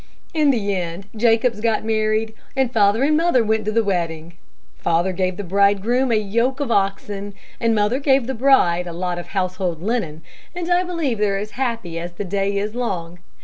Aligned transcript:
"In 0.33 0.49
the 0.49 0.75
end, 0.75 1.05
Jacobs 1.15 1.61
got 1.61 1.83
married, 1.85 2.33
and 2.55 2.73
father 2.73 3.03
and 3.03 3.15
mother 3.15 3.43
went 3.43 3.65
to 3.65 3.71
the 3.71 3.83
wedding. 3.83 4.33
Father 4.79 5.13
gave 5.13 5.37
the 5.37 5.43
bridegroom 5.43 6.11
a 6.11 6.15
yoke 6.15 6.59
of 6.59 6.71
oxen, 6.71 7.35
and 7.59 7.75
mother 7.75 7.99
gave 7.99 8.25
the 8.25 8.33
bride 8.33 8.87
a 8.87 8.93
lot 8.93 9.19
of 9.19 9.27
household 9.27 9.83
linen, 9.83 10.23
and 10.55 10.71
I 10.71 10.81
believe 10.83 11.19
they're 11.19 11.37
as 11.37 11.51
happy 11.51 11.99
as 11.99 12.13
the 12.13 12.25
day 12.25 12.57
is 12.57 12.73
long. 12.73 13.19